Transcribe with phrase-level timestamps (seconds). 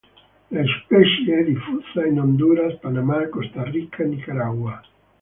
[0.47, 4.81] La specie è diffusa in Honduras, Panama, Costa Rica e Nicaragua.